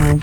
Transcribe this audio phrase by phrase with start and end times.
[0.00, 0.16] Ok,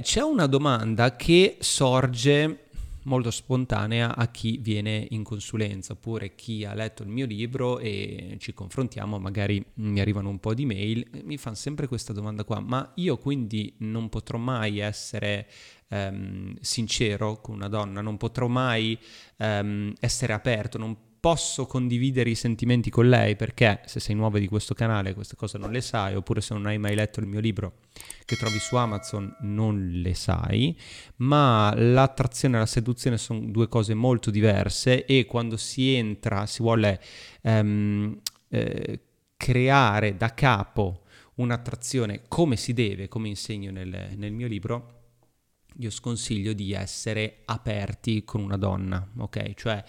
[0.00, 2.67] c'è una domanda che sorge
[3.08, 8.36] molto spontanea a chi viene in consulenza oppure chi ha letto il mio libro e
[8.38, 12.60] ci confrontiamo, magari mi arrivano un po' di mail, mi fanno sempre questa domanda qua,
[12.60, 15.48] ma io quindi non potrò mai essere
[15.88, 18.96] ehm, sincero con una donna, non potrò mai
[19.38, 24.46] ehm, essere aperto, non posso condividere i sentimenti con lei perché se sei nuova di
[24.46, 27.40] questo canale queste cose non le sai oppure se non hai mai letto il mio
[27.40, 27.78] libro
[28.24, 30.78] che trovi su Amazon non le sai
[31.16, 36.62] ma l'attrazione e la seduzione sono due cose molto diverse e quando si entra si
[36.62, 37.02] vuole
[37.42, 39.00] ehm, eh,
[39.36, 41.02] creare da capo
[41.36, 44.94] un'attrazione come si deve come insegno nel, nel mio libro
[45.80, 49.54] io sconsiglio di essere aperti con una donna ok?
[49.54, 49.84] Cioè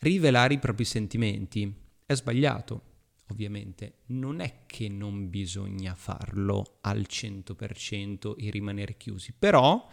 [0.00, 1.72] rivelare i propri sentimenti.
[2.04, 2.82] È sbagliato,
[3.30, 3.98] ovviamente.
[4.06, 9.86] Non è che non bisogna farlo al 100% e rimanere chiusi, però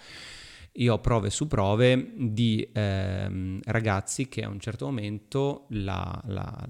[0.77, 6.67] io ho prove su prove di ehm, ragazzi che a un certo momento la, la,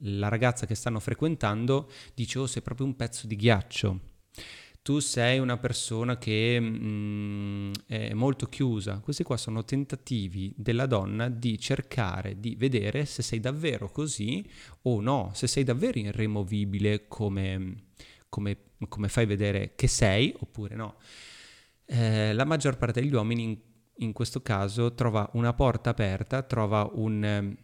[0.00, 4.00] la ragazza che stanno frequentando dice oh sei proprio un pezzo di ghiaccio
[4.82, 9.00] tu sei una persona che mh, mm, è molto chiusa.
[9.00, 14.48] Questi qua sono tentativi della donna di cercare di vedere se sei davvero così
[14.82, 17.88] o no, se sei davvero irremovibile come,
[18.28, 18.56] come,
[18.88, 20.96] come fai vedere che sei oppure no.
[21.84, 23.58] Eh, la maggior parte degli uomini in,
[23.96, 27.56] in, questo caso trova una porta aperta, trova un,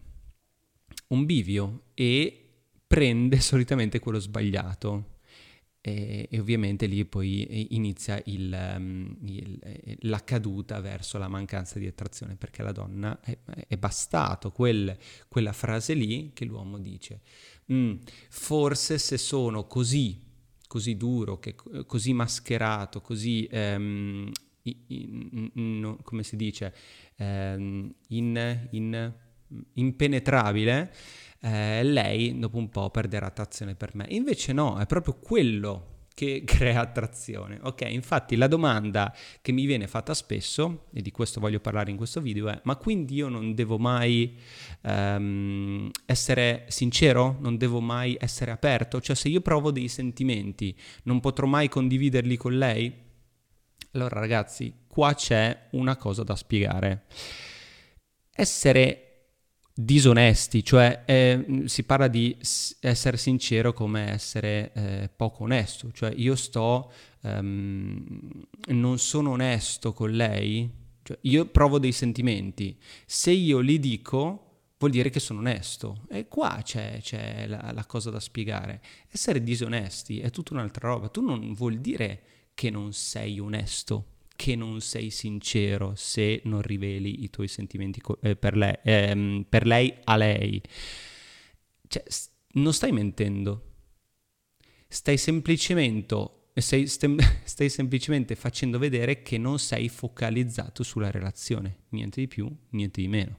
[1.09, 2.41] un bivio e
[2.87, 5.15] prende solitamente quello sbagliato
[5.87, 11.79] e, e, ovviamente lì poi inizia il, um, il, eh, la caduta verso la mancanza
[11.79, 14.99] di attrazione perché la donna è, è bastato quel,
[15.29, 17.21] quella frase lì che l'uomo dice
[17.73, 17.95] mm,
[18.31, 20.25] forse se sono così
[20.67, 21.55] così duro, che,
[21.87, 24.29] così mascherato, così um,
[24.63, 26.75] in, in, come si dice
[27.19, 29.13] um, in,
[29.75, 30.93] impenetrabile
[31.47, 34.07] eh, lei dopo un po' perderà attrazione per me.
[34.09, 37.61] Invece no, è proprio quello che crea attrazione.
[37.63, 41.97] Ok, infatti la domanda che mi viene fatta spesso, e di questo voglio parlare in
[41.97, 44.37] questo video, è ma quindi io non devo mai
[44.83, 47.37] um, essere sincero?
[47.39, 49.01] Non devo mai essere aperto?
[49.01, 52.93] Cioè se io provo dei sentimenti, non potrò mai condividerli con lei?
[53.93, 57.05] Allora ragazzi, qua c'è una cosa da spiegare.
[58.33, 59.06] Essere
[59.79, 62.35] disonesti, cioè eh, si parla di
[62.81, 68.03] essere sincero come essere eh, poco onesto, cioè io sto, um,
[68.69, 70.71] non sono onesto con lei,
[71.03, 74.45] cioè io provo dei sentimenti, se io li dico
[74.79, 79.43] vuol dire che sono onesto e qua c'è, c'è la, la cosa da spiegare, essere
[79.43, 82.23] disonesti è tutta un'altra roba, tu non vuol dire
[82.55, 88.19] che non sei onesto, che non sei sincero se non riveli i tuoi sentimenti co-
[88.23, 90.63] eh, per, lei, ehm, per, lei, a lei.
[91.89, 92.05] Cioè,
[92.53, 93.75] non stai mentendo,
[94.89, 96.15] stai semplicemente,
[96.55, 102.51] stai, stai, stai semplicemente facendo vedere che non sei focalizzato sulla relazione, niente di più,
[102.71, 103.39] niente di meno.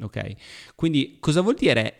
[0.00, 0.74] Ok?
[0.74, 1.96] Quindi cosa vuol dire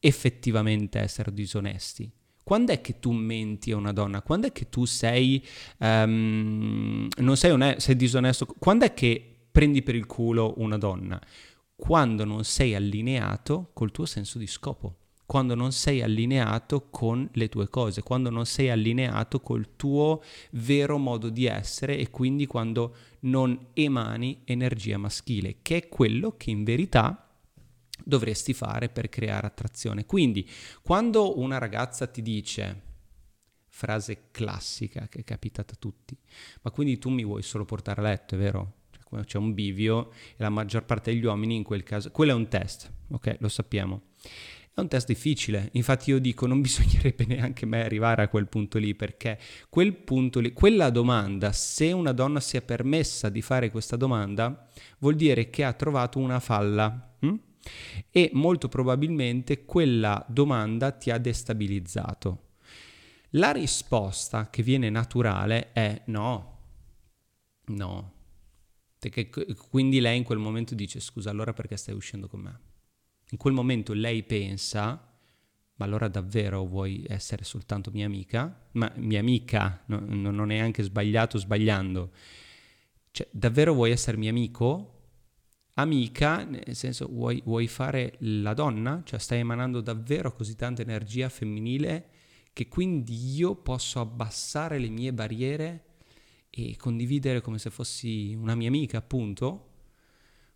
[0.00, 2.10] effettivamente essere disonesti?
[2.48, 4.22] Quando è che tu menti a una donna?
[4.22, 5.44] Quando è che tu sei,
[5.80, 8.46] um, non sei, onesto, sei disonesto?
[8.46, 9.22] Quando è che
[9.52, 11.20] prendi per il culo una donna?
[11.76, 14.94] Quando non sei allineato col tuo senso di scopo
[15.26, 20.22] quando non sei allineato con le tue cose, quando non sei allineato col tuo
[20.52, 26.48] vero modo di essere e quindi quando non emani energia maschile, che è quello che
[26.48, 27.27] in verità
[28.04, 30.06] dovresti fare per creare attrazione.
[30.06, 30.48] Quindi,
[30.82, 32.82] quando una ragazza ti dice,
[33.78, 36.16] frase classica che è capitata a tutti,
[36.62, 38.74] ma quindi tu mi vuoi solo portare a letto, è vero?
[38.90, 42.34] Cioè, c'è un bivio e la maggior parte degli uomini in quel caso, quello è
[42.34, 43.36] un test, ok?
[43.38, 44.02] Lo sappiamo.
[44.74, 48.78] È un test difficile, infatti io dico non bisognerebbe neanche mai arrivare a quel punto
[48.78, 53.70] lì perché quel punto lì, quella domanda, se una donna si è permessa di fare
[53.70, 54.68] questa domanda,
[54.98, 57.16] vuol dire che ha trovato una falla.
[57.20, 57.34] Hm?
[58.10, 62.46] E molto probabilmente quella domanda ti ha destabilizzato.
[63.32, 66.58] La risposta che viene naturale è no,
[67.66, 68.12] no.
[69.70, 72.60] Quindi lei in quel momento dice scusa allora perché stai uscendo con me?
[73.30, 75.08] In quel momento lei pensa
[75.78, 78.66] ma allora davvero vuoi essere soltanto mia amica?
[78.72, 82.10] Ma mia amica, no, non è neanche sbagliato sbagliando.
[83.12, 84.97] Cioè, davvero vuoi essere mio amico?
[85.78, 89.02] Amica, nel senso vuoi, vuoi fare la donna?
[89.04, 92.10] Cioè stai emanando davvero così tanta energia femminile
[92.52, 95.84] che quindi io posso abbassare le mie barriere
[96.50, 99.66] e condividere come se fossi una mia amica, appunto?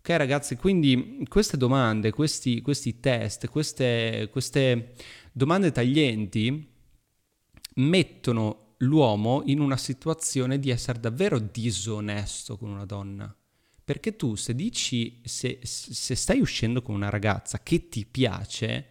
[0.00, 4.94] Ok ragazzi, quindi queste domande, questi, questi test, queste, queste
[5.30, 6.68] domande taglienti
[7.76, 13.32] mettono l'uomo in una situazione di essere davvero disonesto con una donna.
[13.92, 18.86] Perché tu se dici, se, se stai uscendo con una ragazza che ti piace,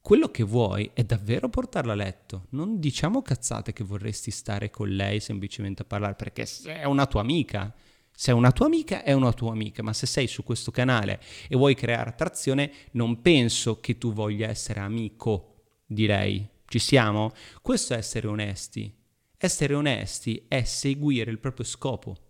[0.00, 2.46] quello che vuoi è davvero portarla a letto.
[2.50, 7.22] Non diciamo cazzate che vorresti stare con lei semplicemente a parlare, perché è una tua
[7.22, 7.74] amica.
[8.12, 11.20] Se è una tua amica, è una tua amica, ma se sei su questo canale
[11.48, 16.48] e vuoi creare attrazione, non penso che tu voglia essere amico di lei.
[16.66, 17.32] Ci siamo?
[17.60, 18.94] Questo è essere onesti.
[19.36, 22.28] Essere onesti è seguire il proprio scopo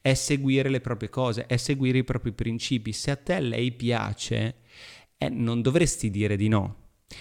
[0.00, 2.92] è seguire le proprie cose, è seguire i propri principi.
[2.92, 4.56] Se a te lei piace,
[5.18, 6.76] eh, non dovresti dire di no.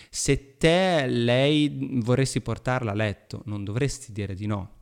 [0.09, 4.77] Se te lei vorresti portarla a letto, non dovresti dire di no.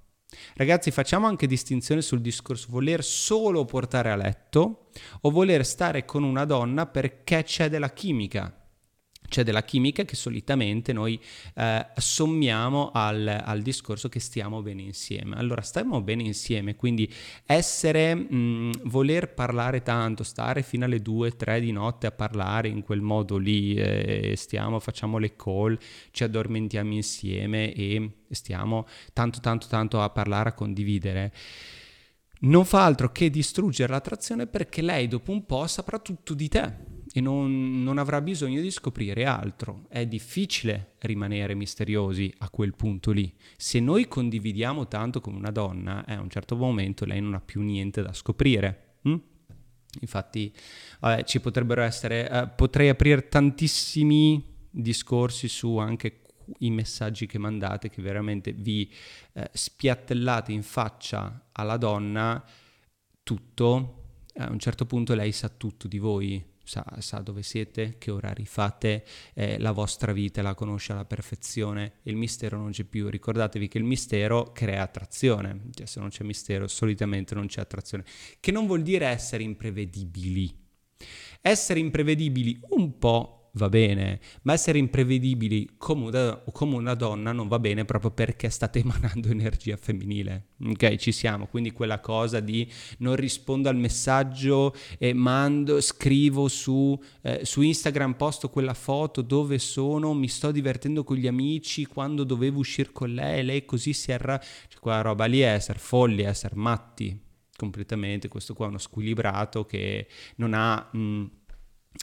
[0.56, 4.90] Ragazzi, facciamo anche distinzione sul discorso voler solo portare a letto
[5.22, 8.67] o voler stare con una donna perché c'è della chimica
[9.28, 11.20] c'è della chimica che solitamente noi
[11.56, 15.36] eh, sommiamo al, al, discorso che stiamo bene insieme.
[15.36, 17.12] Allora, stiamo bene insieme, quindi
[17.46, 23.02] essere, mh, voler parlare tanto, stare fino alle 2-3 di notte a parlare in quel
[23.02, 25.78] modo lì, eh, stiamo, facciamo le call,
[26.12, 31.34] ci addormentiamo insieme e stiamo tanto, tanto, tanto a parlare, a condividere
[32.40, 36.87] non fa altro che distruggere l'attrazione perché lei dopo un po' saprà tutto di te
[37.18, 39.86] e non, non, avrà bisogno di scoprire altro.
[39.90, 43.34] È difficile rimanere misteriosi a quel punto lì.
[43.56, 47.42] Se noi condividiamo tanto con una donna, eh, a un certo momento lei non ha
[47.42, 48.98] più niente da scoprire.
[49.02, 49.16] Hm?
[50.02, 50.54] Infatti
[51.00, 56.22] vabbè, ci potrebbero essere, eh, potrei aprire tantissimi discorsi su anche
[56.60, 58.94] i messaggi che mandate che veramente vi
[59.34, 62.46] eh, spiattellate in faccia alla donna
[63.24, 64.04] tutto,
[64.36, 68.46] a un certo punto lei sa tutto di voi, sa, sa dove siete, che orari
[68.46, 73.68] fate, eh, la vostra vita la conosce alla perfezione, il mistero non c'è più, ricordatevi
[73.68, 78.04] che il mistero crea attrazione, cioè se non c'è mistero solitamente non c'è attrazione,
[78.40, 80.66] che non vuol dire essere imprevedibili.
[81.42, 87.48] Essere imprevedibili un po' va bene, ma essere imprevedibili come una, come una, donna non
[87.48, 90.52] va bene proprio perché state emanando energia femminile.
[90.64, 91.48] Ok, ci siamo.
[91.48, 98.14] Quindi quella cosa di non rispondo al messaggio e mando, scrivo su, eh, su Instagram,
[98.14, 103.14] posto quella foto dove sono, mi sto divertendo con gli amici quando dovevo uscire con
[103.14, 104.40] lei, lei così si arra...
[104.40, 107.20] Cioè, quella roba lì è essere folli, è essere matti
[107.58, 108.30] completamente.
[108.30, 110.88] Questo qua è uno squilibrato che non ha...
[110.94, 111.26] Mh,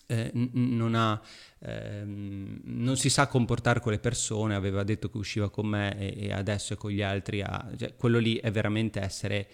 [0.07, 1.21] eh, non, ha,
[1.61, 6.27] ehm, non, si sa comportare con le persone, aveva detto che usciva con me e,
[6.27, 9.49] e adesso è con gli altri, a, cioè, quello lì è veramente essere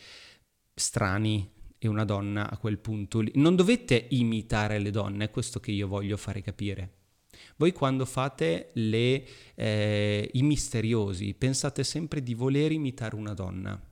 [0.75, 3.33] strani e una donna a quel punto lì.
[3.35, 6.95] Non dovete imitare le donne, è questo che io voglio fare capire.
[7.57, 13.90] Voi quando fate le, eh, i misteriosi pensate sempre di voler imitare una donna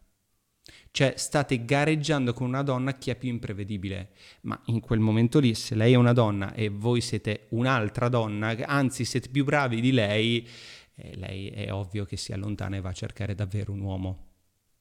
[0.90, 4.11] cioè state gareggiando con una donna chi è più imprevedibile,
[4.43, 8.56] ma in quel momento lì se lei è una donna e voi siete un'altra donna,
[8.67, 10.47] anzi siete più bravi di lei,
[10.95, 14.26] eh, lei è ovvio che si allontana e va a cercare davvero un uomo.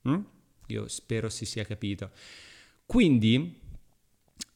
[0.07, 0.21] Mm?
[0.67, 2.11] Io spero si sia capito.
[2.85, 3.59] Quindi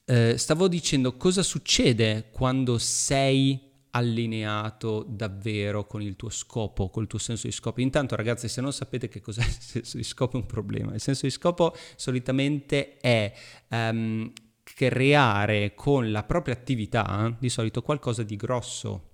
[0.04, 7.18] eh, stavo dicendo cosa succede quando sei allineato davvero con il tuo scopo, col tuo
[7.18, 7.80] senso di scopo.
[7.80, 10.94] Intanto ragazzi, se non sapete che cos'è il senso di scopo è un problema.
[10.94, 13.32] Il senso di scopo solitamente è
[13.68, 14.32] um,
[14.62, 19.10] creare con la propria attività di solito qualcosa di grosso.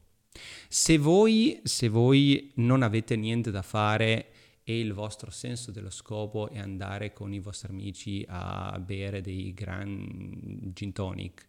[0.68, 4.30] Se voi, se voi non avete niente da fare
[4.62, 9.52] e il vostro senso dello scopo è andare con i vostri amici a bere dei
[9.54, 11.48] gran gin tonic,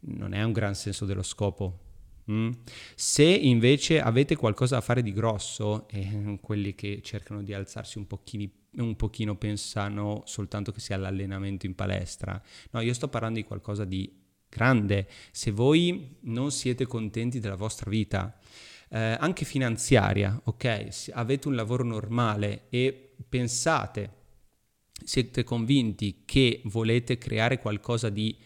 [0.00, 1.90] non è un gran senso dello scopo
[2.30, 2.50] Mm.
[2.94, 8.06] Se invece avete qualcosa da fare di grosso, e quelli che cercano di alzarsi un,
[8.06, 13.44] pochini, un pochino pensano soltanto che sia l'allenamento in palestra, no, io sto parlando di
[13.44, 15.08] qualcosa di grande.
[15.30, 18.38] Se voi non siete contenti della vostra vita,
[18.90, 24.20] eh, anche finanziaria, ok, avete un lavoro normale e pensate,
[25.02, 28.36] siete convinti che volete creare qualcosa di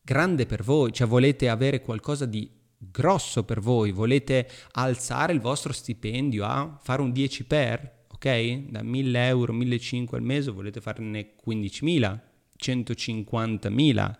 [0.00, 5.72] grande per voi, cioè volete avere qualcosa di grosso per voi, volete alzare il vostro
[5.72, 8.68] stipendio a fare un 10 per, ok?
[8.68, 12.18] Da 1000 euro, 1500 al mese volete farne 15.000,
[12.58, 14.18] 150.000.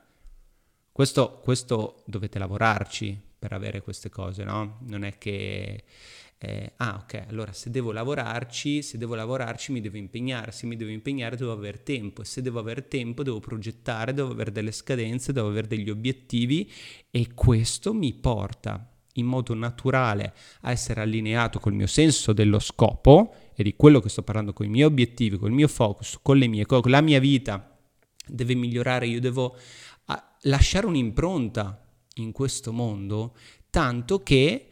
[0.93, 4.79] Questo, questo dovete lavorarci per avere queste cose, no?
[4.87, 5.85] Non è che
[6.39, 10.77] eh, ah ok, allora se devo lavorarci, se devo lavorarci mi devo impegnare, se mi
[10.77, 14.73] devo impegnare devo avere tempo e se devo avere tempo devo progettare, devo avere delle
[14.73, 16.71] scadenze, devo avere degli obiettivi
[17.11, 23.35] e questo mi porta in modo naturale a essere allineato col mio senso dello scopo
[23.55, 26.37] e di quello che sto parlando con i miei obiettivi, con il mio focus, con
[26.37, 27.79] le mie cose, la mia vita
[28.27, 29.57] deve migliorare, io devo
[30.43, 31.83] lasciare un'impronta
[32.17, 33.37] in questo mondo,
[33.71, 34.66] tanto che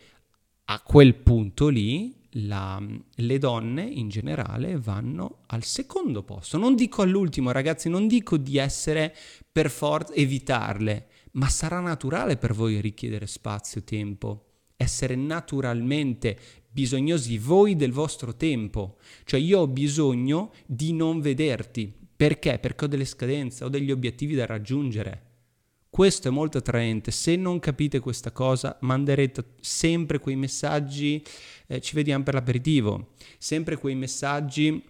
[0.67, 2.83] a quel punto lì la,
[3.17, 6.59] le donne in generale vanno al secondo posto.
[6.59, 9.15] Non dico all'ultimo, ragazzi, non dico di essere
[9.51, 16.39] per forza evitarle, ma sarà naturale per voi richiedere spazio, tempo, essere naturalmente
[16.71, 18.97] bisognosi voi del vostro tempo.
[19.25, 21.93] Cioè io ho bisogno di non vederti.
[22.17, 22.59] Perché?
[22.59, 25.34] Perché ho delle scadenze, ho degli obiettivi da raggiungere.
[25.95, 27.13] Questo è molto attraente.
[27.13, 31.23] Se non capite questa cosa, manderete sempre quei messaggi,
[31.69, 34.85] eh, ci vediamo per l'aperitivo, sempre quei messaggi,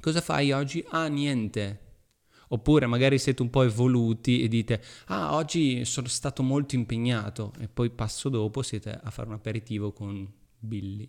[0.00, 0.82] cosa fai oggi?
[0.88, 1.80] Ah, niente.
[2.48, 7.68] Oppure magari siete un po' evoluti e dite, ah, oggi sono stato molto impegnato e
[7.68, 10.26] poi passo dopo siete a fare un aperitivo con
[10.58, 11.06] Billy.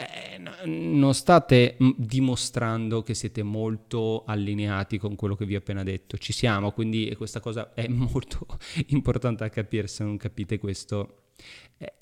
[0.00, 6.16] Eh, non state dimostrando che siete molto allineati con quello che vi ho appena detto.
[6.16, 8.46] Ci siamo, quindi questa cosa è molto
[8.86, 9.88] importante da capire.
[9.88, 11.24] Se non capite questo,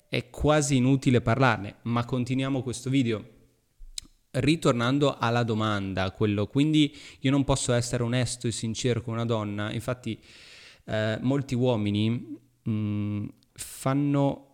[0.07, 1.75] è quasi inutile parlarne.
[1.83, 3.37] Ma continuiamo questo video.
[4.31, 9.73] Ritornando alla domanda, quello, quindi io non posso essere onesto e sincero con una donna.
[9.73, 10.19] Infatti,
[10.85, 14.48] eh, molti uomini mh, fanno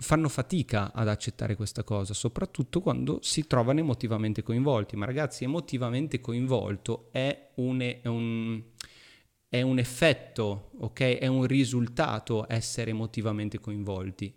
[0.00, 4.96] fanno fatica ad accettare questa cosa, soprattutto quando si trovano emotivamente coinvolti.
[4.96, 8.62] Ma ragazzi, emotivamente coinvolto è un, è un,
[9.48, 11.00] è un effetto, ok?
[11.18, 14.34] È un risultato essere emotivamente coinvolti.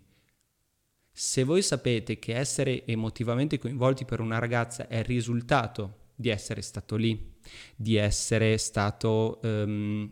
[1.16, 6.62] Se voi sapete che essere emotivamente coinvolti per una ragazza è il risultato di essere
[6.62, 7.36] stato lì,
[7.76, 10.12] di essere stato um,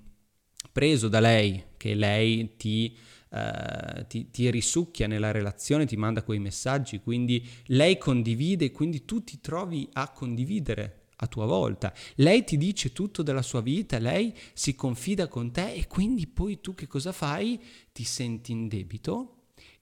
[0.72, 2.96] preso da lei, che lei ti
[3.34, 9.24] eh, ti, ti, risucchia nella relazione, ti manda quei messaggi, quindi lei condivide, quindi tu
[9.24, 11.94] ti trovi a condividere a tua volta.
[12.16, 16.60] Lei ti dice tutto della sua vita, lei si confida con te e quindi poi
[16.60, 17.60] tu che cosa fai?
[17.94, 19.36] Ti senti in debito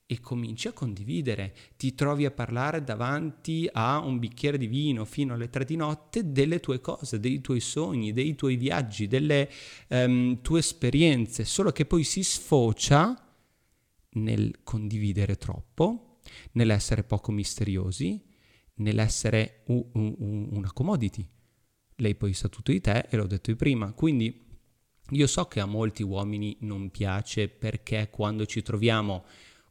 [0.05, 1.55] e cominci a condividere.
[1.77, 6.31] Ti trovi a parlare davanti a un bicchiere di vino fino alle tre di notte
[6.31, 9.49] delle tue cose, dei tuoi sogni, dei tuoi viaggi, delle
[9.87, 13.23] um, tue esperienze, solo che poi si sfocia
[14.11, 16.19] nel condividere troppo,
[16.53, 18.21] nell'essere poco misteriosi,
[18.75, 21.27] nell'essere un, un, una commodity.
[21.95, 23.91] Lei poi sa tutto di te e l'ho detto prima.
[23.93, 24.47] Quindi
[25.11, 29.25] io so che a molti uomini non piace perché quando ci troviamo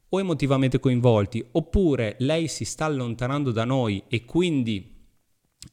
[0.09, 4.97] o emotivamente coinvolti oppure lei si sta allontanando da noi e quindi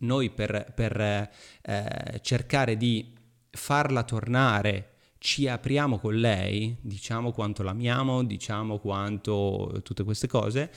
[0.00, 3.14] noi per, per eh, cercare di
[3.50, 4.95] farla tornare
[5.26, 10.70] ci apriamo con lei, diciamo quanto l'amiamo, diciamo quanto tutte queste cose,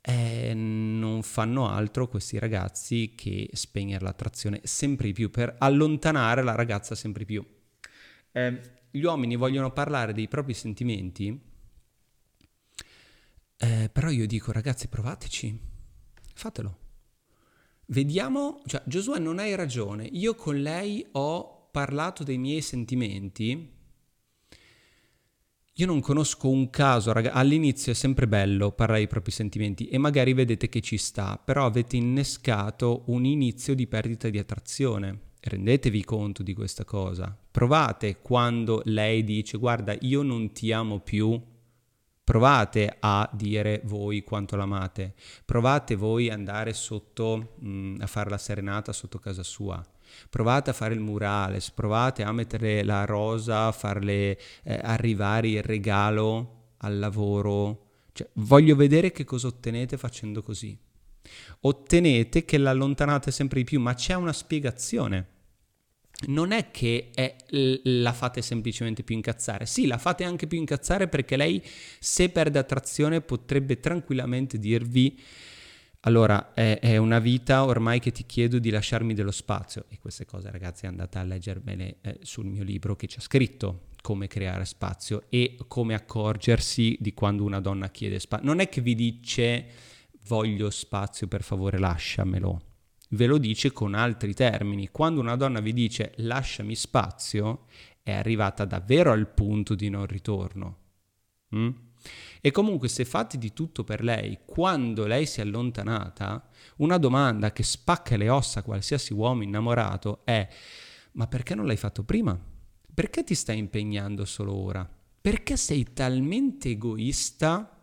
[0.00, 6.56] eh, non fanno altro questi ragazzi che spegnere l'attrazione sempre di più, per allontanare la
[6.56, 7.46] ragazza sempre di più.
[8.32, 11.40] Eh, gli uomini vogliono parlare dei propri sentimenti,
[13.56, 15.60] eh, però io dico ragazzi provateci,
[16.34, 16.78] fatelo.
[17.86, 23.74] Vediamo, cioè Giosuè non hai ragione, io con lei ho parlato dei miei sentimenti,
[25.78, 29.98] io non conosco un caso, raga, all'inizio è sempre bello parlare dei propri sentimenti e
[29.98, 35.20] magari vedete che ci sta, però avete innescato un inizio di perdita di attrazione.
[35.38, 37.36] Rendetevi conto di questa cosa.
[37.50, 41.38] Provate quando lei dice guarda io non ti amo più,
[42.24, 45.14] provate a dire voi quanto l'amate,
[45.44, 49.86] provate voi ad andare sotto, mh, mm, a fare la serenata sotto casa sua
[50.30, 55.62] Provate a fare il murales, provate a mettere la rosa, a farle eh, arrivare il
[55.62, 57.84] regalo al lavoro.
[58.12, 60.78] Cioè, voglio vedere che cosa ottenete facendo così.
[61.60, 65.34] Ottenete che l'allontanate sempre di più, ma c'è una spiegazione.
[66.28, 67.36] Non è che è,
[67.82, 71.62] la fate semplicemente più incazzare, sì, la fate anche più incazzare perché lei,
[71.98, 75.20] se perde attrazione, potrebbe tranquillamente dirvi
[76.06, 80.24] allora, è, è, una vita ormai che ti chiedo di lasciarmi dello spazio e queste
[80.24, 85.24] cose ragazzi andate a leggermele eh, sul mio libro che c'è scritto come creare spazio
[85.28, 88.46] e come accorgersi di quando una donna chiede spazio.
[88.46, 89.66] Non è che vi dice
[90.28, 92.60] voglio spazio, per favore lasciamelo.
[93.10, 94.90] Ve lo dice con altri termini.
[94.92, 97.64] Quando una donna vi dice lasciami spazio,
[98.04, 100.78] è arrivata davvero al punto di non ritorno.
[101.56, 101.70] Mm?
[102.40, 107.52] E comunque se fate di tutto per lei, quando lei si è allontanata, una domanda
[107.52, 110.48] che spacca le ossa a qualsiasi uomo innamorato è
[111.16, 112.38] ma perché non l'hai fatto prima?
[112.92, 114.88] Perché ti stai impegnando solo ora?
[115.20, 117.75] Perché sei talmente egoista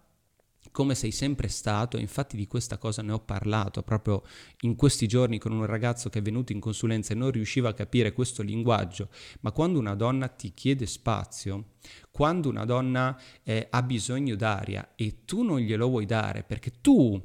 [0.74, 4.24] come sei sempre stato, infatti di questa cosa ne ho parlato proprio
[4.62, 7.74] in questi giorni con un ragazzo che è venuto in consulenza e non riusciva a
[7.74, 9.10] capire questo linguaggio,
[9.42, 11.76] ma quando una donna ti chiede spazio,
[12.10, 17.22] quando una donna eh, ha bisogno d'aria e tu non glielo vuoi dare perché tu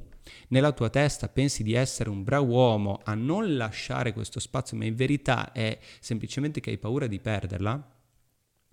[0.49, 4.85] nella tua testa pensi di essere un bravo uomo a non lasciare questo spazio, ma
[4.85, 7.97] in verità è semplicemente che hai paura di perderla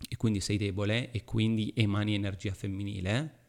[0.07, 3.46] e quindi sei debole e quindi emani energia femminile,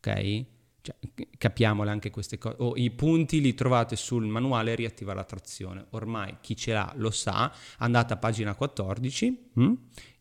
[0.00, 0.44] ok?
[0.82, 0.96] Cioè,
[1.36, 2.56] capiamole anche queste cose.
[2.58, 5.86] Oh, I punti li trovate sul manuale Riattiva l'attrazione.
[5.90, 7.52] Ormai chi ce l'ha lo sa.
[7.78, 9.50] Andate a pagina 14.
[9.54, 9.72] Hm?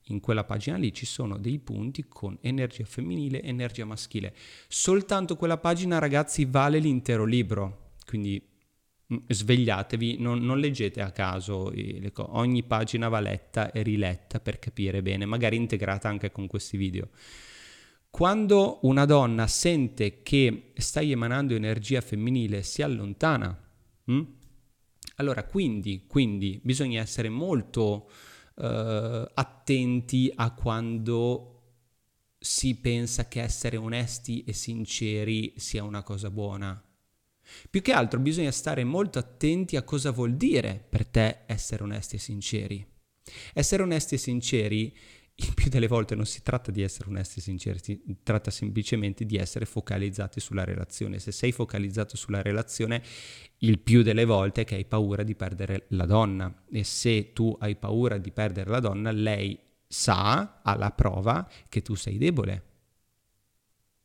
[0.10, 4.34] In quella pagina lì ci sono dei punti con energia femminile e energia maschile.
[4.68, 7.92] Soltanto quella pagina, ragazzi, vale l'intero libro.
[8.06, 8.42] Quindi
[9.08, 11.72] hm, svegliatevi, non, non, leggete a caso
[12.16, 17.10] ogni pagina va letta e riletta per capire bene, magari integrata anche con questi video.
[18.10, 23.58] Quando una donna sente che stai emanando energia femminile, si allontana.
[24.06, 24.22] Hm?
[25.16, 28.10] Allora, quindi, quindi, bisogna essere molto
[28.56, 28.64] uh,
[29.34, 31.56] attenti a quando
[32.40, 36.82] si pensa che essere onesti e sinceri sia una cosa buona.
[37.70, 42.16] Più che altro bisogna stare molto attenti a cosa vuol dire per te essere onesti
[42.16, 42.88] e sinceri.
[43.54, 44.98] Essere onesti e sinceri
[45.40, 49.26] il più delle volte non si tratta di essere onesti e sinceri, si tratta semplicemente
[49.26, 51.20] di essere focalizzati sulla relazione.
[51.20, 53.02] Se sei focalizzato sulla relazione,
[53.60, 57.56] il più delle volte è che hai paura di perdere la donna e se tu
[57.60, 62.64] hai paura di perdere la donna, lei sa alla prova che tu sei debole.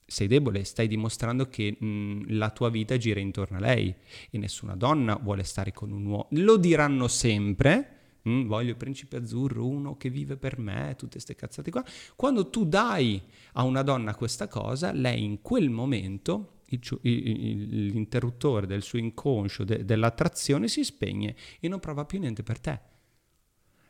[0.07, 3.94] Sei debole, stai dimostrando che mh, la tua vita gira intorno a lei
[4.31, 6.29] e nessuna donna vuole stare con un uomo.
[6.33, 7.93] Lo diranno sempre,
[8.29, 11.85] mm, voglio il principe azzurro, uno che vive per me, tutte queste cazzate qua.
[12.17, 18.67] Quando tu dai a una donna questa cosa, lei in quel momento, il, il, l'interruttore
[18.67, 22.81] del suo inconscio, de, dell'attrazione si spegne e non prova più niente per te.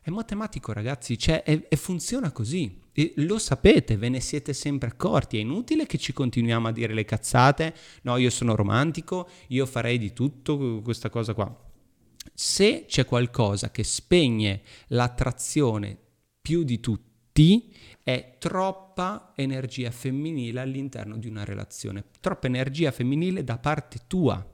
[0.01, 2.79] È matematico, ragazzi, cioè, è, è funziona così.
[2.91, 5.37] E lo sapete, ve ne siete sempre accorti.
[5.37, 7.73] È inutile che ci continuiamo a dire le cazzate.
[8.03, 11.64] No, io sono romantico, io farei di tutto questa cosa qua
[12.37, 15.97] se c'è qualcosa che spegne l'attrazione
[16.41, 23.57] più di tutti, è troppa energia femminile all'interno di una relazione, troppa energia femminile da
[23.57, 24.53] parte tua.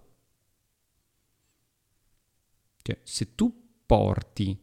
[2.84, 4.58] Cioè, se tu porti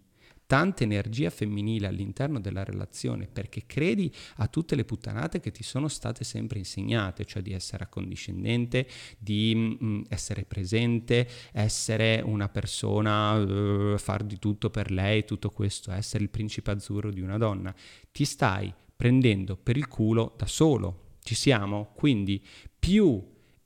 [0.48, 5.88] tanta energia femminile all'interno della relazione perché credi a tutte le puttanate che ti sono
[5.88, 13.34] state sempre insegnate, cioè di essere accondiscendente, di mh, mm, essere presente, essere una persona,
[13.34, 17.74] uh, far di tutto per lei, tutto questo, essere il principe azzurro di una donna.
[18.10, 21.16] Ti stai prendendo per il culo da solo.
[21.22, 21.92] Ci siamo?
[21.94, 22.42] Quindi
[22.78, 23.22] più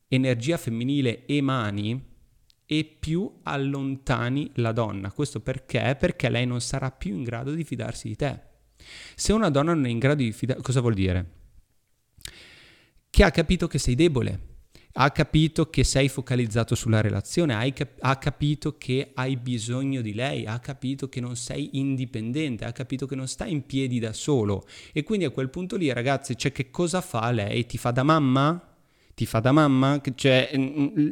[0.09, 2.11] energia femminile emani,
[2.79, 5.13] e più allontani la donna.
[5.13, 5.95] Questo perché?
[6.01, 8.41] Perché lei non sarà più in grado di fidarsi di te.
[9.15, 11.31] Se una donna non è in grado di fidarsi, cosa vuol dire?
[13.11, 14.41] Che ha capito che sei debole,
[14.93, 20.47] ha capito che sei focalizzato sulla relazione, cap- ha capito che hai bisogno di lei,
[20.47, 24.67] ha capito che non sei indipendente, ha capito che non stai in piedi da solo.
[24.95, 27.67] E quindi a quel punto lì, ragazzi, cioè che cosa fa lei?
[27.67, 28.72] Ti fa da mamma?
[29.15, 30.51] Ti fa da mamma, cioè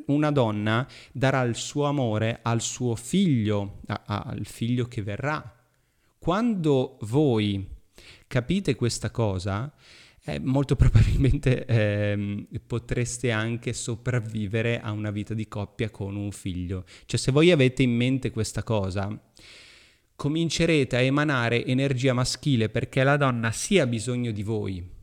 [0.06, 5.54] una donna darà il suo amore al suo figlio, a, a, al figlio che verrà.
[6.18, 7.66] Quando voi
[8.26, 9.72] capite questa cosa,
[10.24, 16.84] eh, molto probabilmente eh, potreste anche sopravvivere a una vita di coppia con un figlio.
[17.06, 19.18] Cioè se voi avete in mente questa cosa,
[20.14, 24.98] comincerete a emanare energia maschile perché la donna sì ha bisogno di voi,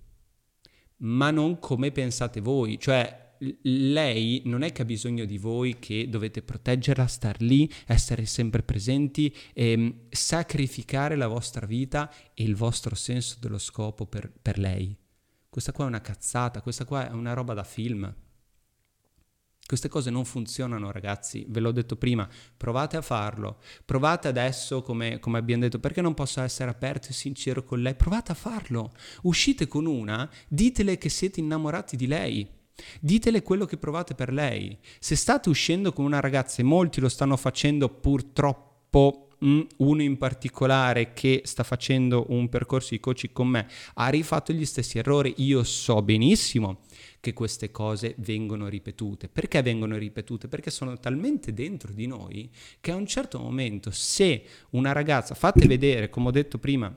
[0.97, 3.25] ma non come pensate voi, cioè
[3.63, 8.63] lei non è che ha bisogno di voi che dovete proteggerla, star lì, essere sempre
[8.63, 14.95] presenti ehm, sacrificare la vostra vita e il vostro senso dello scopo per, per lei.
[15.49, 18.13] Questa qua è una cazzata, questa qua è una roba da film.
[19.67, 22.25] Queste cose non funzionano ragazzi, ve l'ho detto prima,
[22.56, 27.13] provate a farlo, provate adesso come, come, abbiamo detto, perché non posso essere aperto e
[27.13, 32.47] sincero con lei, provate a farlo, uscite con una, ditele che siete innamorati di lei,
[33.01, 34.77] ditele quello che provate per lei.
[34.99, 40.17] Se state uscendo con una ragazza e molti lo stanno facendo purtroppo mm, uno in
[40.17, 45.34] particolare che sta facendo un percorso di coaching con me ha rifatto gli stessi errori,
[45.39, 46.84] io so benissimo
[47.19, 49.27] che queste cose vengono ripetute.
[49.27, 50.47] Perché vengono ripetute?
[50.47, 52.49] Perché sono talmente dentro di noi
[52.80, 56.93] che a un certo momento se una ragazza, fate vedere, come ho detto prima,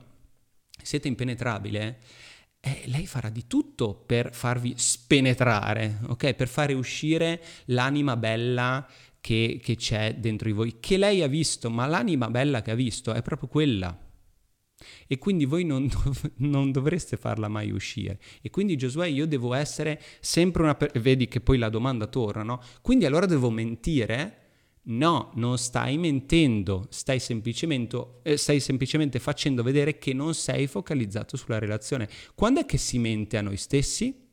[0.81, 1.99] siete impenetrabile,
[2.59, 6.33] eh, lei farà di tutto per farvi spenetrare, ok?
[6.33, 8.87] Per fare uscire l'anima bella
[9.19, 12.75] che, che c'è dentro di voi, che lei ha visto, ma l'anima bella che ha
[12.75, 14.10] visto è proprio quella.
[15.07, 18.19] E quindi voi non, dov- non, dovreste farla mai uscire.
[18.41, 20.75] E quindi Giosuè, io devo essere sempre una...
[20.75, 22.61] Per- vedi che poi la domanda torna, no?
[22.81, 24.37] Quindi allora devo mentire?
[24.83, 31.37] No, non stai mentendo, stai semplicemente, eh, stai semplicemente facendo vedere che non sei focalizzato
[31.37, 32.09] sulla relazione.
[32.33, 34.27] Quando è che si mente a noi stessi?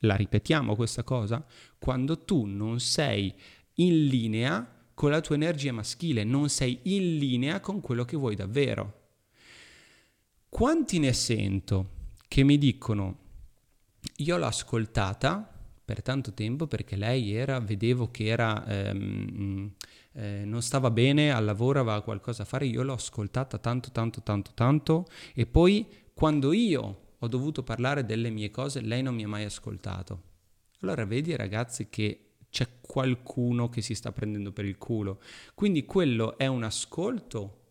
[0.00, 1.46] La ripetiamo questa cosa?
[1.78, 3.32] Quando tu non sei
[3.74, 8.34] in linea con la tua energia maschile, non sei in linea con quello che vuoi
[8.34, 9.08] davvero.
[10.48, 11.90] Quanti ne sento
[12.26, 13.18] che mi dicono
[14.16, 15.52] io l'ho ascoltata
[15.84, 19.70] per tanto tempo perché lei era, vedevo che era, ehm,
[20.12, 24.22] eh, non stava bene al lavoro, aveva qualcosa da fare, io l'ho ascoltata tanto, tanto,
[24.22, 29.24] tanto, tanto e poi quando io ho dovuto parlare delle mie cose, lei non mi
[29.24, 30.22] ha mai ascoltato.
[30.80, 32.25] Allora vedi ragazzi che
[32.56, 35.20] c'è qualcuno che si sta prendendo per il culo.
[35.54, 37.64] Quindi quello è un ascolto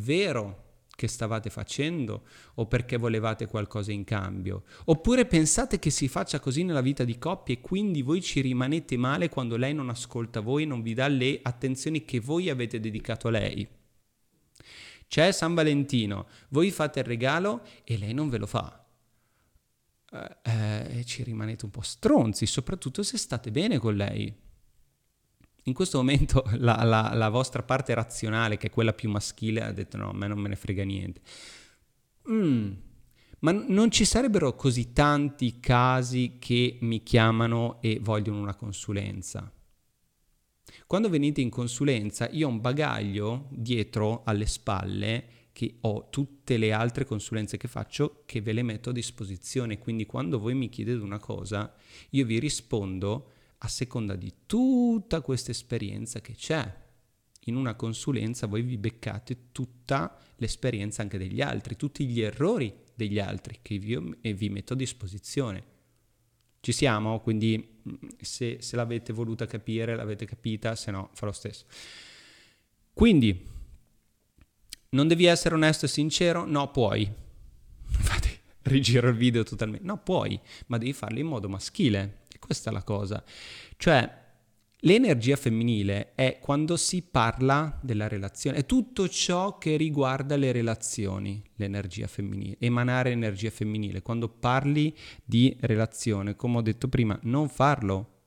[0.00, 2.24] vero che stavate facendo
[2.56, 4.64] o perché volevate qualcosa in cambio.
[4.84, 8.98] Oppure pensate che si faccia così nella vita di coppia e quindi voi ci rimanete
[8.98, 13.28] male quando lei non ascolta voi non vi dà le attenzioni che voi avete dedicato
[13.28, 13.66] a lei.
[15.08, 18.87] C'è San Valentino, voi fate il regalo e lei non ve lo fa.
[20.10, 24.34] Eh, eh, ci rimanete un po' stronzi, soprattutto se state bene con lei.
[25.64, 29.72] In questo momento la, la, la, vostra parte razionale, che è quella più maschile, ha
[29.72, 31.20] detto no, a me non me ne frega niente.
[32.30, 32.72] Mm,
[33.40, 39.52] ma non ci sarebbero così tanti casi che mi chiamano e vogliono una consulenza.
[40.86, 46.70] Quando venite in consulenza, io ho un bagaglio dietro alle spalle che ho tutte le
[46.70, 49.80] altre consulenze che faccio che ve le metto a disposizione.
[49.80, 51.74] Quindi quando voi mi chiedete una cosa,
[52.10, 56.72] io vi rispondo a seconda di tutta questa esperienza che c'è.
[57.46, 63.18] In una consulenza voi vi beccate tutta l'esperienza anche degli altri, tutti gli errori degli
[63.18, 65.64] altri che vi, vi metto a disposizione.
[66.60, 67.18] Ci siamo?
[67.18, 71.64] Quindi mm, se, se l'avete voluta capire, l'avete capita, se no fa lo stesso.
[72.92, 73.56] Quindi,
[74.90, 76.44] non devi essere onesto e sincero?
[76.44, 77.02] No, puoi.
[77.90, 78.30] Infatti,
[78.62, 79.84] rigiro il video totalmente.
[79.86, 82.20] No, puoi, ma devi farlo in modo maschile.
[82.32, 83.22] E questa è la cosa.
[83.76, 84.26] Cioè,
[84.82, 91.42] L'energia femminile è quando si parla della relazione, è tutto ciò che riguarda le relazioni,
[91.56, 94.02] l'energia femminile, emanare energia femminile.
[94.02, 98.17] Quando parli di relazione, come ho detto prima, non farlo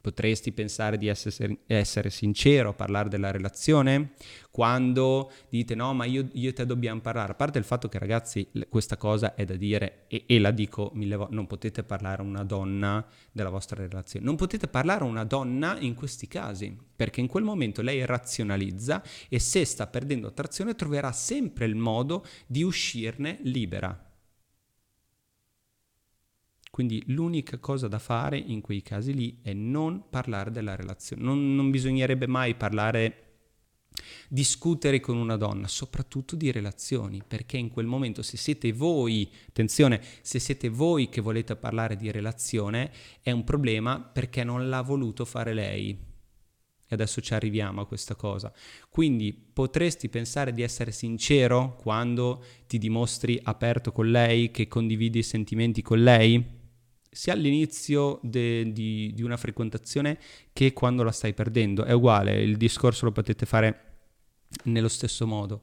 [0.00, 4.12] Potresti pensare di essere, essere, sincero, parlare della relazione?
[4.50, 7.98] Quando dite no, ma io, io, e te dobbiamo parlare, a parte il fatto che
[7.98, 12.22] ragazzi questa cosa è da dire e, e la dico mille volte, non potete parlare
[12.22, 16.76] a una donna della vostra relazione, non potete parlare a una donna in questi casi,
[16.96, 22.24] perché in quel momento lei razionalizza e se sta perdendo attrazione troverà sempre il modo
[22.46, 24.09] di uscirne libera.
[26.70, 31.22] Quindi l'unica cosa da fare in quei casi lì è non parlare della relazione.
[31.22, 33.30] Non, non bisognerebbe mai parlare
[34.28, 40.00] discutere con una donna, soprattutto di relazioni, perché in quel momento se siete voi, attenzione,
[40.22, 45.24] se siete voi che volete parlare di relazione, è un problema perché non l'ha voluto
[45.24, 46.08] fare lei.
[46.92, 48.52] E adesso ci arriviamo a questa cosa.
[48.88, 55.24] Quindi potresti pensare di essere sincero quando ti dimostri aperto con lei, che condividi i
[55.24, 56.58] sentimenti con lei?
[57.10, 60.18] Sia all'inizio de, di, di, una frequentazione
[60.52, 61.84] che quando la stai perdendo.
[61.84, 63.84] È uguale, il discorso lo potete fare
[64.64, 65.62] nello stesso modo.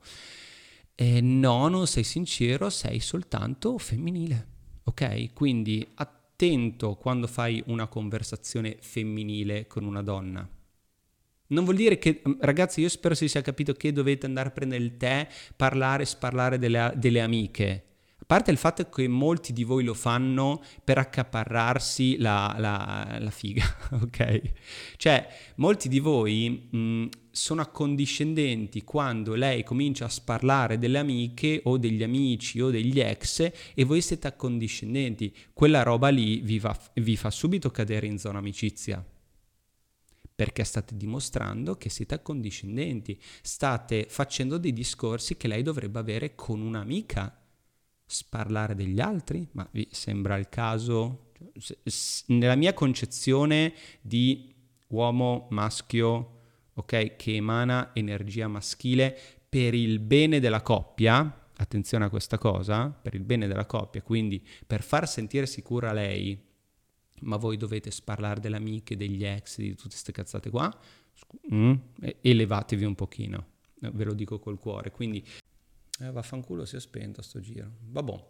[0.93, 4.55] E no, non sei sincero, sei soltanto femminile.
[4.83, 5.33] Ok?
[5.33, 10.47] Quindi attento quando fai una conversazione femminile con una donna.
[11.49, 14.83] Non vuol dire che, ragazzi, io spero si sia capito che dovete andare a prendere
[14.83, 17.86] il tè, parlare, sparlare delle, delle amiche
[18.27, 23.63] parte il fatto che molti di voi lo fanno per accaparrarsi la, la, la figa,
[24.03, 24.41] ok?
[24.97, 31.77] Cioè, molti di voi mh, sono accondiscendenti quando lei comincia a sparlare delle amiche o
[31.77, 35.33] degli amici o degli ex e voi siete accondiscendenti.
[35.53, 39.03] Quella roba lì vi, va, vi fa subito cadere in zona amicizia
[40.37, 46.61] perché state dimostrando che siete accondiscendenti, state facendo dei discorsi che lei dovrebbe avere con
[46.61, 47.36] un'amica.
[48.09, 49.45] Sparlare degli altri?
[49.51, 51.31] Ma vi sembra il caso?
[52.27, 54.55] Nella mia concezione di
[54.87, 56.39] uomo maschio,
[56.73, 59.17] ok, che emana energia maschile
[59.49, 64.45] per il bene della coppia, attenzione a questa cosa, per il bene della coppia, quindi
[64.65, 66.39] per far sentire sicura lei,
[67.21, 70.73] ma voi dovete sparlare delle amiche, degli ex, di tutte queste cazzate qua,
[71.53, 71.73] mm,
[72.21, 73.45] elevatevi un pochino,
[73.79, 75.25] ve lo dico col cuore, quindi
[75.99, 78.23] eh, vaffanculo si è spento sto giro, vabbè.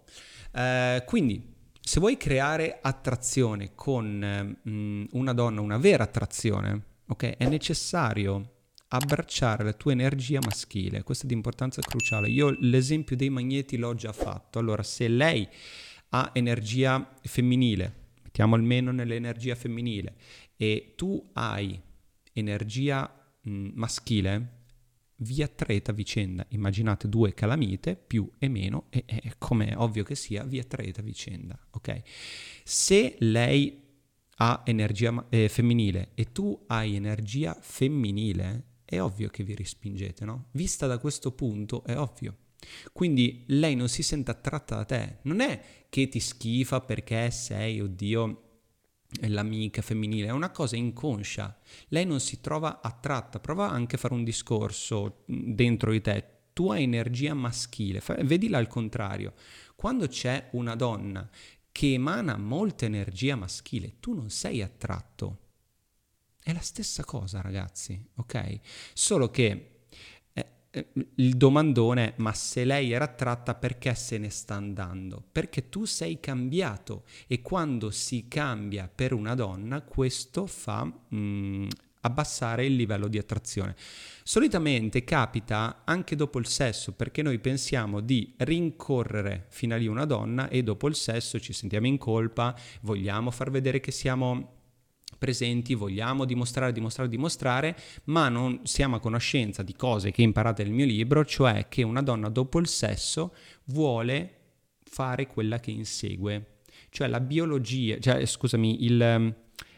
[0.54, 7.48] Eh, quindi se vuoi creare attrazione con mm, una donna, una vera attrazione, ok, è
[7.48, 8.56] necessario
[8.90, 12.30] abbracciare la tua energia maschile, questo è di importanza cruciale.
[12.30, 15.48] Io l'esempio dei magneti l'ho già fatto, allora se lei
[16.10, 20.16] ha energia femminile, mettiamo almeno nell'energia femminile,
[20.56, 21.80] e tu hai
[22.34, 23.10] energia
[23.42, 24.57] mh, maschile,
[25.18, 26.46] vi attraete a vicenda.
[26.50, 31.00] Immaginate due calamite, più e meno, e, e come è ovvio che sia, vi attraete
[31.00, 32.02] a vicenda, ok?
[32.64, 33.86] Se lei
[34.40, 40.50] ha energia eh, femminile e tu hai energia femminile, è ovvio che vi respingete, no?
[40.52, 42.38] Vista da questo punto, è ovvio.
[42.92, 47.80] Quindi lei non si sente attratta da te, non è che ti schifa perché sei,
[47.82, 48.47] oddio,
[49.22, 51.60] l'amica femminile, è una cosa inconscia.
[51.90, 56.36] Lei non si trova attratta, prova anche a fare un discorso dentro di te.
[56.54, 59.34] Tu hai energia maschile, vedila al contrario.
[59.76, 61.30] Quando c'è una donna
[61.72, 65.40] che emana molta energia maschile, tu non sei attratto.
[66.42, 68.60] È la stessa cosa, ragazzi, ok?
[68.94, 69.77] Solo che
[71.16, 75.24] il domandone, ma se lei era attratta perché se ne sta andando?
[75.32, 81.68] Perché tu sei cambiato e quando si cambia per una donna questo fa mh, mm,
[82.02, 83.76] abbassare il livello di attrazione.
[84.24, 90.06] Solitamente capita anche dopo il sesso perché noi pensiamo di rincorrere fino a lì una
[90.06, 94.56] donna e dopo il sesso ci sentiamo in colpa, vogliamo far vedere che siamo
[95.18, 100.74] presenti, vogliamo dimostrare, dimostrare, dimostrare, ma non siamo a conoscenza di cose che imparate nel
[100.74, 103.34] mio libro, cioè che una donna dopo il sesso
[103.66, 104.34] vuole
[104.84, 106.60] fare quella che insegue.
[106.90, 109.36] Cioè la biologia, cioè scusami, il,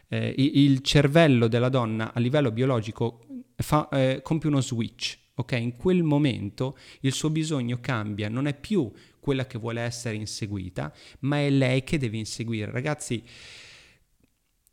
[0.09, 3.21] eh, il cervello della donna a livello biologico
[3.55, 5.17] fa, eh, compie uno switch.
[5.35, 10.15] Ok, in quel momento il suo bisogno cambia, non è più quella che vuole essere
[10.15, 12.71] inseguita, ma è lei che deve inseguire.
[12.71, 13.23] Ragazzi,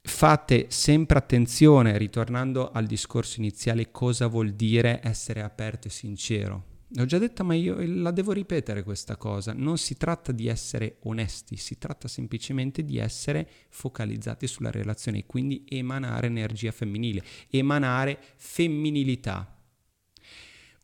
[0.07, 6.65] Fate sempre attenzione, ritornando al discorso iniziale, cosa vuol dire essere aperto e sincero.
[6.91, 9.53] L'ho già detto, ma io la devo ripetere questa cosa.
[9.53, 15.27] Non si tratta di essere onesti, si tratta semplicemente di essere focalizzati sulla relazione e
[15.27, 19.56] quindi emanare energia femminile, emanare femminilità.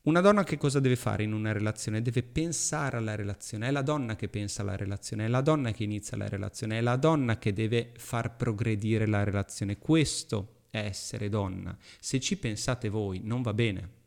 [0.05, 2.01] Una donna che cosa deve fare in una relazione?
[2.01, 5.85] Deve pensare alla relazione, è la donna che pensa alla relazione, è la donna che
[5.85, 9.77] inizia la relazione, è la donna che deve far progredire la relazione.
[9.77, 11.77] Questo è essere donna.
[12.01, 14.01] Se ci pensate voi non va bene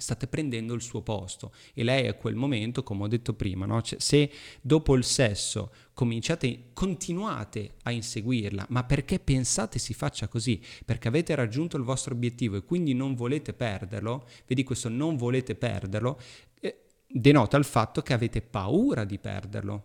[0.00, 3.82] state prendendo il suo posto e lei a quel momento, come ho detto prima, no?
[3.82, 4.30] cioè, se
[4.60, 10.62] dopo il sesso cominciate, continuate a inseguirla, ma perché pensate si faccia così?
[10.84, 15.54] Perché avete raggiunto il vostro obiettivo e quindi non volete perderlo, vedi questo non volete
[15.54, 16.20] perderlo,
[16.60, 19.84] eh, denota il fatto che avete paura di perderlo.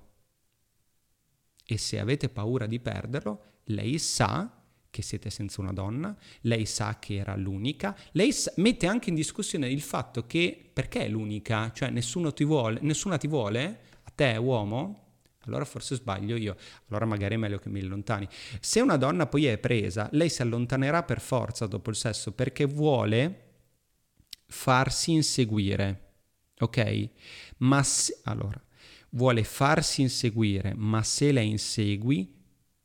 [1.65, 4.62] E se avete paura di perderlo, lei sa
[4.93, 9.15] che siete senza una donna, lei sa che era l'unica, lei sa- mette anche in
[9.15, 14.11] discussione il fatto che perché è l'unica, cioè nessuno ti vuole, nessuna ti vuole, a
[14.13, 16.55] te uomo, allora forse sbaglio io,
[16.89, 18.27] allora magari è meglio che mi allontani.
[18.59, 22.65] Se una donna poi è presa, lei si allontanerà per forza dopo il sesso perché
[22.65, 23.53] vuole
[24.45, 26.11] farsi inseguire,
[26.59, 27.09] ok?
[27.57, 28.63] Ma se, allora,
[29.09, 32.32] vuole farsi inseguire, ma se la insegui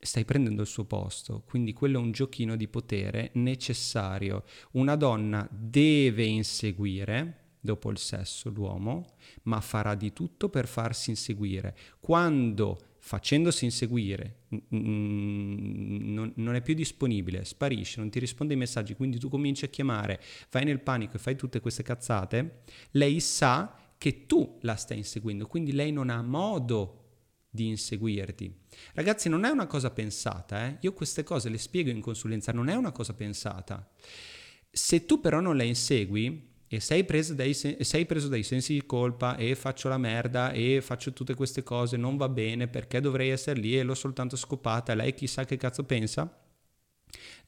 [0.00, 4.44] stai prendendo il suo posto, quindi quello è un giochino di potere necessario.
[4.72, 11.76] Una donna deve inseguire dopo il sesso l'uomo, ma farà di tutto per farsi inseguire.
[11.98, 19.18] Quando facendosi inseguire non, non, è più disponibile, sparisce, non ti risponde ai messaggi, quindi
[19.18, 24.26] tu cominci a chiamare, vai nel panico e fai tutte queste cazzate, lei sa che
[24.26, 27.07] tu la stai inseguendo, quindi lei non ha modo
[27.58, 28.54] di inseguirti.
[28.94, 30.76] Ragazzi, non è una cosa pensata, eh?
[30.80, 33.90] io queste cose le spiego in consulenza, non è una cosa pensata.
[34.70, 38.86] Se tu però non la insegui e sei preso, dai, sei preso dai sensi di
[38.86, 43.30] colpa e faccio la merda e faccio tutte queste cose, non va bene perché dovrei
[43.30, 46.46] essere lì e l'ho soltanto scopata, lei chissà che cazzo pensa,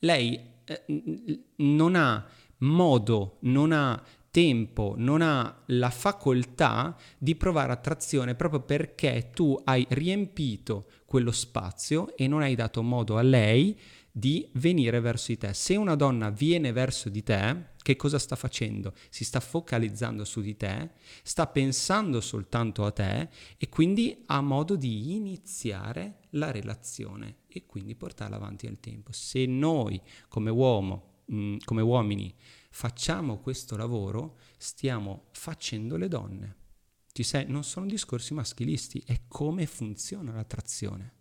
[0.01, 2.27] Lei eh, non ha
[2.59, 9.87] modo, non ha tempo, non ha la facoltà di provare attrazione proprio perché tu hai
[9.91, 13.79] riempito quello spazio e non hai dato modo a lei
[14.13, 15.55] di venire verso di te.
[15.55, 18.95] Se una donna viene verso di te, che cosa sta facendo?
[19.09, 20.91] Si sta focalizzando su di te,
[21.23, 27.95] sta pensando soltanto a te e quindi ha modo di iniziare la relazione e quindi
[27.95, 29.13] portarla avanti nel tempo.
[29.13, 32.35] Se noi come uomo, mh, mm, come uomini,
[32.71, 36.57] facciamo questo lavoro, stiamo facendo le donne.
[37.13, 41.17] Sei, non sono discorsi maschilisti, è come funziona l'attrazione.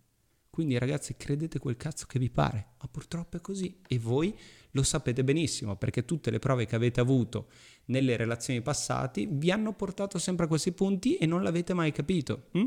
[0.48, 4.36] Quindi ragazzi credete quel cazzo che vi pare, ma purtroppo è così e voi
[4.72, 7.48] lo sapete benissimo perché tutte le prove che avete avuto
[7.86, 12.48] nelle relazioni passate vi hanno portato sempre a questi punti e non l'avete mai capito.
[12.52, 12.64] Hm?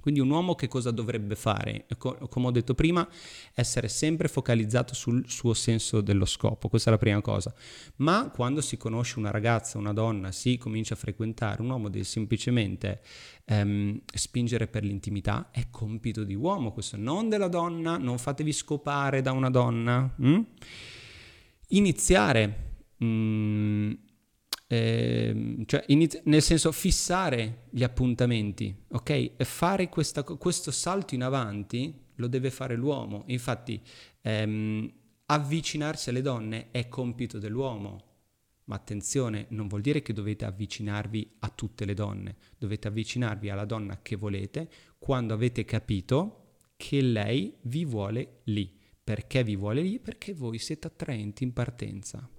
[0.00, 1.86] Quindi un uomo che cosa dovrebbe fare?
[1.96, 3.06] Come ho detto prima,
[3.54, 7.54] essere sempre focalizzato sul suo senso dello scopo, questa è la prima cosa.
[7.96, 12.04] Ma quando si conosce una ragazza, una donna, si comincia a frequentare, un uomo deve
[12.04, 13.00] semplicemente
[13.44, 19.22] ehm, spingere per l'intimità, è compito di uomo questo, non della donna, non fatevi scopare
[19.22, 20.12] da una donna.
[20.16, 20.40] Hm?
[21.68, 22.68] Iniziare...
[22.98, 24.08] Mh,
[24.72, 29.10] eh, cioè inizi- nel senso fissare gli appuntamenti, ok?
[29.10, 33.24] E fare questa, questo salto in avanti lo deve fare l'uomo.
[33.26, 33.80] Infatti,
[34.20, 34.88] ehm,
[35.26, 38.04] avvicinarsi alle donne è compito dell'uomo.
[38.66, 43.64] Ma attenzione, non vuol dire che dovete avvicinarvi a tutte le donne, dovete avvicinarvi alla
[43.64, 48.78] donna che volete quando avete capito che lei vi vuole lì.
[49.02, 49.98] Perché vi vuole lì?
[49.98, 52.30] Perché voi siete attraenti in partenza.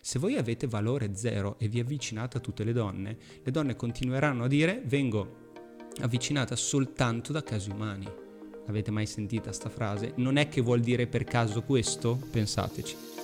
[0.00, 4.44] Se voi avete valore zero e vi avvicinate a tutte le donne, le donne continueranno
[4.44, 5.40] a dire vengo
[6.00, 8.10] avvicinata soltanto da casi umani.
[8.66, 10.12] Avete mai sentita sta frase?
[10.16, 12.18] Non è che vuol dire per caso questo?
[12.30, 13.21] Pensateci.